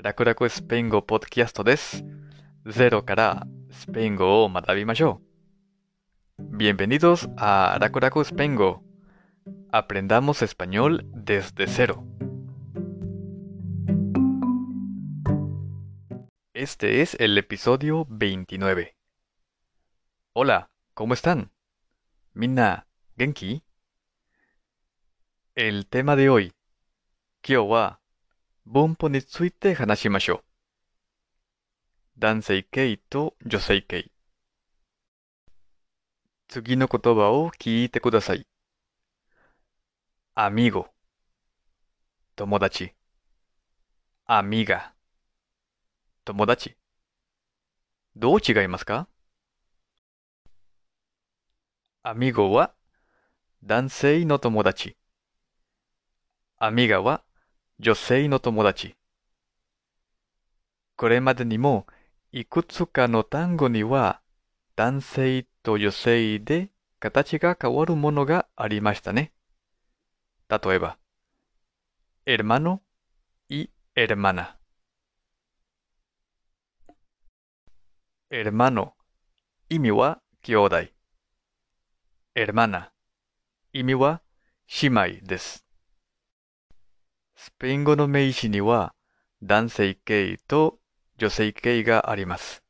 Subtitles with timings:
[0.00, 2.04] 楽々スペイン語ポッドキャストです。
[2.64, 5.20] ゼロからスペイン語を学びましょ
[6.38, 6.56] う。
[6.56, 8.82] Bienvenidos a Raku Raku Spengo.
[9.70, 12.04] Aprendamos español desde cero.
[16.54, 18.96] Este es el episodio 29.
[20.32, 21.50] Hola, ¿cómo están?
[22.32, 22.86] Minna,
[23.16, 23.62] ¿genki?
[25.54, 26.52] El tema de hoy,
[27.48, 27.99] 今日
[28.65, 30.43] は文法について話しましょう。
[32.19, 34.11] 男性形と女性形。
[36.47, 38.45] 次の言葉を聞いてください。
[40.35, 40.87] amigo
[42.35, 42.93] 友達
[44.27, 44.91] amiga
[46.23, 46.77] 友達
[48.15, 49.07] どう違いますか
[52.03, 52.73] ？amigo は
[53.63, 54.95] 男性の友達
[56.59, 57.23] amiga は
[57.83, 58.95] 女性の友達
[60.95, 61.87] これまでにも
[62.31, 64.21] いくつかの単語には
[64.75, 69.31] 男性と女性で形が変わるものがありましたね。
[70.47, 70.99] 例えば、
[72.23, 72.81] hermano
[73.49, 74.57] y hermana。
[78.29, 78.91] hermano
[79.69, 80.75] 意味は兄弟。
[82.35, 82.91] hermana
[83.73, 84.21] 意味は
[84.83, 85.70] 姉妹です。
[87.43, 88.93] スペイン語の名詞には
[89.41, 90.77] 男性形と
[91.17, 92.61] 女性形があります。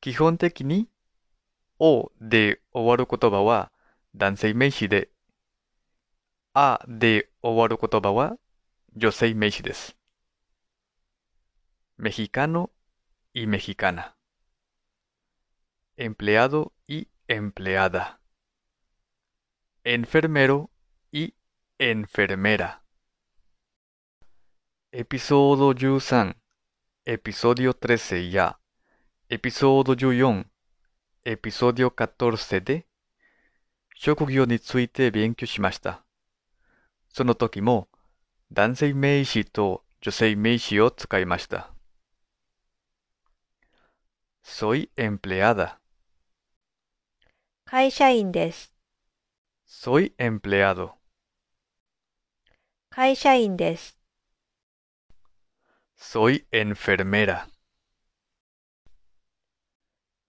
[0.00, 0.88] 基本的に、
[1.78, 3.70] おで終わる言葉は
[4.16, 5.10] 男性名詞で、
[6.54, 8.36] あで終わる言葉は
[8.96, 9.96] 女性名詞です。
[12.00, 12.70] mexicano
[13.32, 14.16] y mexicana。
[15.96, 18.18] empleado y empleada。
[19.84, 20.68] enfermero
[21.12, 21.32] y
[21.78, 22.85] enfermera。
[24.98, 26.34] エピソード13、
[27.04, 28.56] エピソード13や、
[29.28, 30.46] エピソード14、
[31.26, 32.86] エピソード14で、
[33.94, 36.02] 職業について勉強しました。
[37.10, 37.88] その時も、
[38.50, 41.74] 男性名詞と女性名詞を使いました。
[44.42, 45.76] soy empleada,
[47.66, 48.72] 会社員です。
[49.68, 50.92] soy empleado,
[52.88, 53.95] 会社員です。
[55.98, 57.46] Soy enfermera.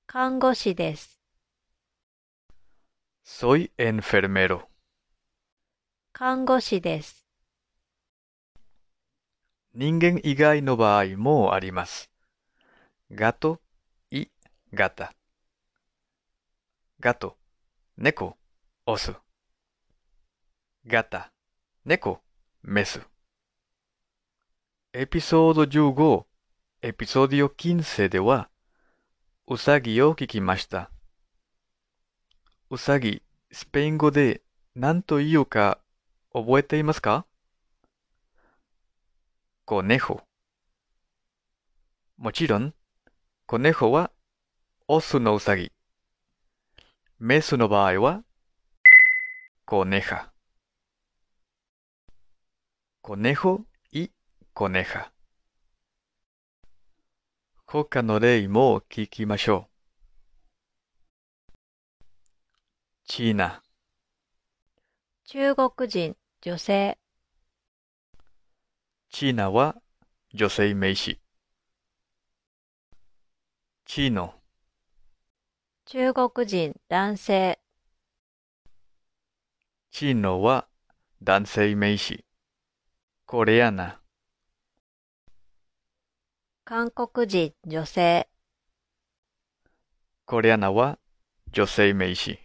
[0.07, 1.21] 看護師です。
[3.25, 4.61] Soy enfermero.
[6.13, 7.27] 看護師です。
[9.73, 12.09] 人間以外の場合もあります。
[13.11, 13.59] ガト、
[14.09, 14.27] イ、
[14.73, 15.13] ガタ。
[17.01, 17.37] ガト、
[17.97, 18.37] ネコ、
[18.85, 19.13] オス。
[20.87, 21.33] ガタ、
[21.83, 22.21] ネコ、
[22.63, 23.01] メス。
[24.93, 26.25] エピソード15、
[26.81, 28.49] エピソード15では、
[29.45, 30.89] うさぎを聞きました。
[32.69, 33.21] うさぎ、
[33.51, 34.41] スペイン語で
[34.75, 35.79] 何と言うか
[36.33, 37.25] 覚えていますか
[39.67, 40.21] ？conejo。
[42.17, 42.73] もちろん、
[43.45, 44.09] conejo は
[44.87, 45.73] オスのうさぎ。
[47.19, 48.23] メスの場合は、
[49.67, 50.29] coneja。
[53.03, 53.76] conejo y
[54.57, 55.11] coneja。
[57.67, 59.69] 他の例も聞きましょ
[61.53, 61.53] う。
[63.05, 63.61] チーナ、
[65.25, 66.97] 中国人、女性。
[69.11, 69.75] チーナは
[70.33, 71.19] 女性名詞。
[73.85, 74.33] チーノ、
[75.85, 77.59] 中国人、男性。
[79.91, 80.67] チーノは
[81.21, 82.25] 男性名詞。
[83.27, 84.01] コレアナ、
[86.69, 88.27] 韓国人、女性。
[90.25, 90.99] コレアナは
[91.49, 92.39] 女性名詞。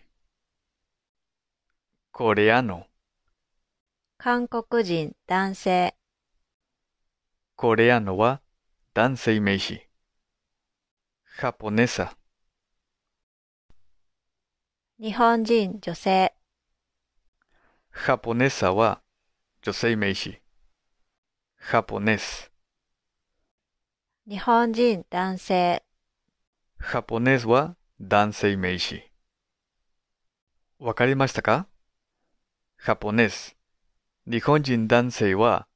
[2.12, 2.86] コレアノ、
[4.18, 5.96] 韓国人、男性。
[7.56, 8.42] コレアノは
[8.94, 9.74] 男性名詞。
[9.74, 12.16] ジャポネサ、
[15.00, 16.32] 日本人、女性。
[17.92, 19.02] ジャポネサは
[19.62, 20.30] 女性名詞。
[20.30, 22.51] ジャポネス、
[24.32, 25.84] 日本人、男性。
[26.80, 29.02] ジャポネスは男性名詞。
[30.78, 31.68] わかりましたか
[32.82, 33.58] ジャポネス、
[34.26, 35.68] 日本人男性は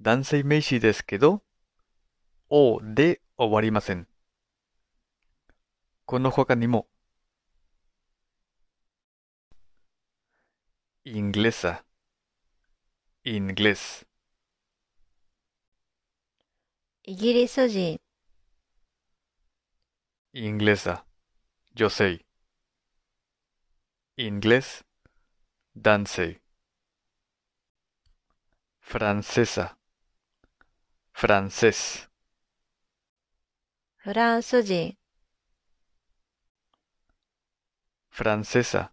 [0.00, 1.42] 男性名詞ですけど、
[2.48, 4.06] おで終わりません。
[6.04, 6.86] この他にも、
[11.04, 11.82] inglesa,
[13.24, 14.07] inglés,
[17.07, 17.99] イギリス人、
[20.33, 21.03] inglesa,
[21.75, 22.25] 女性
[24.17, 24.83] inglés,
[25.75, 26.41] 男性
[28.81, 29.75] francesa,
[31.13, 32.09] francés,
[33.97, 34.97] フランス人、
[38.11, 38.91] francesa,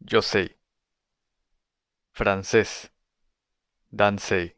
[0.00, 0.56] 女性
[2.14, 2.90] francés,
[3.92, 4.55] 男性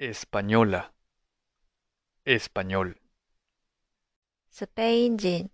[0.00, 0.94] Española,
[2.24, 2.96] español,
[4.48, 5.50] スペイン人、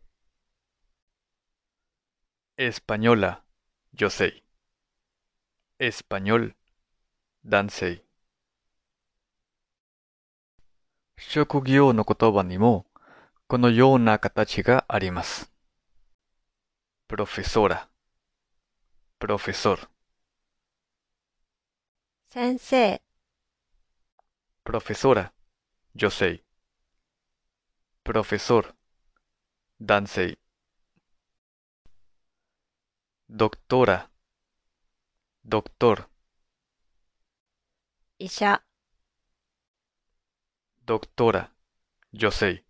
[2.57, 3.43] española,
[3.93, 4.45] 女性
[5.81, 6.55] español,
[7.45, 8.05] 男性
[11.19, 12.87] 職業の言葉にも
[13.49, 15.51] このような形があります。
[17.09, 17.89] profesora,
[19.19, 19.89] profesor,
[22.29, 23.03] 先生、
[24.67, 25.33] profesora,
[25.95, 26.43] 女性
[28.03, 28.75] profesor,
[29.81, 30.39] 男性
[33.31, 34.09] doctora,
[35.45, 36.09] doctor,
[38.19, 38.61] 医者、
[40.85, 41.51] doctora,
[42.13, 42.65] 女性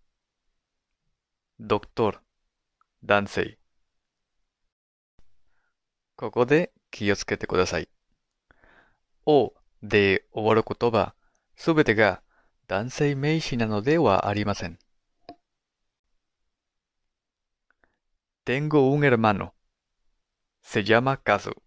[1.59, 2.19] doctor,
[3.03, 3.57] 男性
[6.15, 7.89] ここで気をつけてください。
[9.25, 11.16] おで終わる言葉、
[11.57, 12.21] すべてが
[12.67, 14.77] 男性名詞なのではありません。
[18.45, 19.51] Tengo un hermano.
[20.63, 21.57] Se llama Kazu.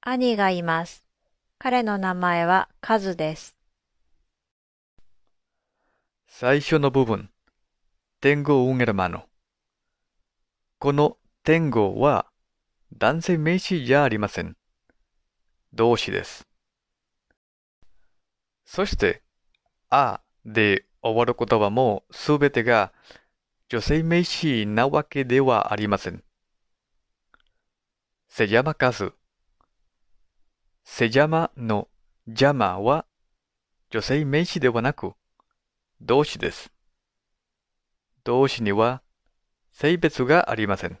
[0.00, 1.04] 兄がいます。
[1.58, 3.56] 彼の名前はカズです。
[6.28, 7.30] 最初の部分、
[8.20, 9.24] tengo un hermano。
[10.78, 12.26] この tengo は
[12.96, 14.56] 男性名詞じゃありません。
[15.72, 16.46] 動詞です。
[18.64, 19.22] そして、
[19.90, 22.92] あで終わる言葉もすべてが
[23.68, 26.22] 女性名詞なわけではありません。
[28.28, 29.12] se llama Kazu。
[30.84, 31.88] se llama の
[32.26, 33.06] llama は
[33.90, 35.12] 女性名詞ではなく
[36.00, 36.72] 動詞です。
[38.24, 39.02] 動詞には
[39.72, 40.98] 性別がありません。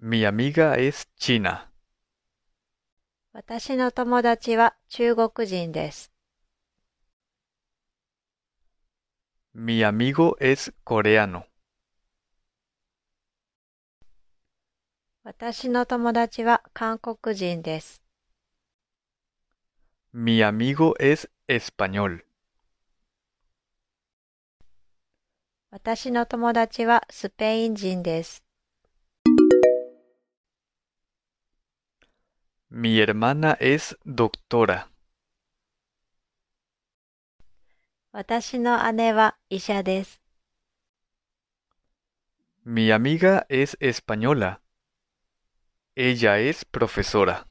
[0.00, 1.73] Mi amiga es china.
[3.36, 6.12] 私の友達は中国人です。
[9.52, 11.42] Mi amigo es coreano.
[15.24, 18.00] 私の友達は韓国人です。
[20.14, 22.20] Mi amigo es español.
[25.72, 28.43] 私の友達はスペイン人です。
[32.73, 34.87] Mi hermana es doctora.
[38.11, 40.21] 私の姉は医者です。
[42.65, 44.59] Mi amiga es española.
[45.95, 47.45] Ella es profesora.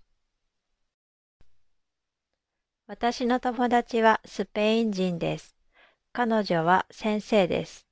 [2.86, 5.56] 私の友達はスペイン人です。
[6.12, 7.86] 彼女は先生です。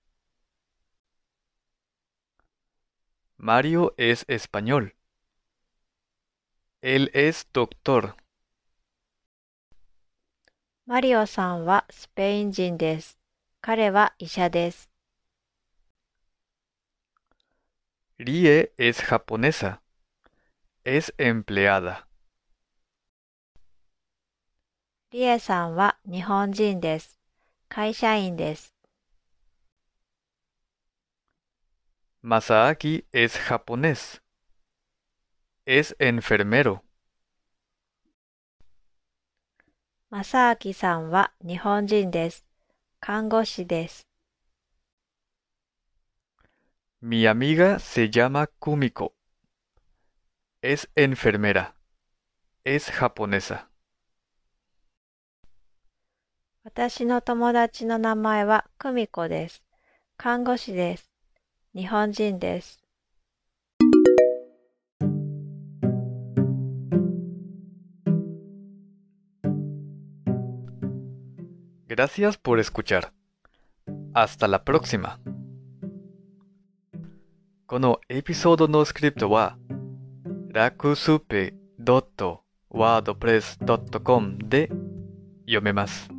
[3.38, 4.92] Mario es español.
[6.82, 8.14] Él es doctor.
[10.86, 13.18] マリオさんはスペイン人です。
[13.60, 14.88] 彼は医者です。
[18.18, 19.80] Rie es japonesa.
[20.84, 22.04] Es empleada.
[25.10, 27.18] リエさんは日本人です。
[27.68, 28.74] 会社員です。
[32.22, 34.19] Masaaki es japonés.
[35.73, 36.81] Es enfermero.
[40.09, 42.45] マサアキさんは日本人です。
[42.99, 44.05] 看護師です。
[47.01, 49.13] Mi amiga se llama Kumiko.
[50.61, 51.71] Es enfermera.
[52.65, 53.67] Es japonesa.
[56.65, 59.63] 私の友達の名前はクミコです。
[60.17, 61.09] 看護師です。
[61.73, 62.80] 日本人です。
[71.90, 73.12] Gracias por escuchar.
[74.14, 75.20] Hasta la próxima.
[77.68, 79.58] このエピソードのスクリプトは、
[80.52, 84.70] ラクスペ .wordpress.com で
[85.46, 86.09] 読めます。